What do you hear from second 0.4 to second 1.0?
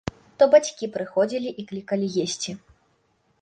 То бацькі